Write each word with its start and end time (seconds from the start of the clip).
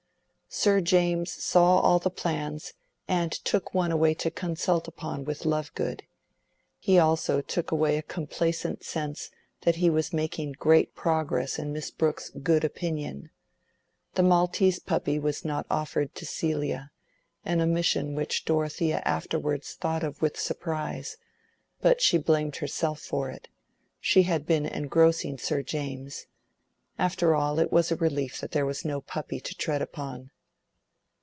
Sir 0.53 0.81
James 0.81 1.31
saw 1.31 1.79
all 1.79 1.97
the 1.97 2.09
plans, 2.09 2.73
and 3.07 3.31
took 3.31 3.73
one 3.73 3.89
away 3.89 4.13
to 4.15 4.29
consult 4.29 4.85
upon 4.85 5.23
with 5.23 5.45
Lovegood. 5.45 6.03
He 6.77 6.99
also 6.99 7.39
took 7.39 7.71
away 7.71 7.95
a 7.97 8.01
complacent 8.01 8.83
sense 8.83 9.31
that 9.61 9.77
he 9.77 9.89
was 9.89 10.11
making 10.11 10.55
great 10.59 10.93
progress 10.93 11.57
in 11.57 11.71
Miss 11.71 11.89
Brooke's 11.89 12.31
good 12.31 12.65
opinion. 12.65 13.29
The 14.15 14.23
Maltese 14.23 14.77
puppy 14.79 15.17
was 15.17 15.45
not 15.45 15.65
offered 15.71 16.13
to 16.15 16.25
Celia; 16.25 16.91
an 17.45 17.61
omission 17.61 18.13
which 18.13 18.43
Dorothea 18.43 19.01
afterwards 19.05 19.75
thought 19.75 20.03
of 20.03 20.21
with 20.21 20.37
surprise; 20.37 21.15
but 21.79 22.01
she 22.01 22.17
blamed 22.17 22.57
herself 22.57 22.99
for 22.99 23.29
it. 23.29 23.47
She 24.01 24.23
had 24.23 24.45
been 24.45 24.65
engrossing 24.65 25.37
Sir 25.37 25.63
James. 25.63 26.25
After 26.99 27.33
all, 27.35 27.57
it 27.57 27.71
was 27.71 27.89
a 27.89 27.95
relief 27.95 28.41
that 28.41 28.51
there 28.51 28.65
was 28.65 28.83
no 28.83 28.99
puppy 28.99 29.39
to 29.39 29.55
tread 29.55 29.81
upon. 29.81 30.29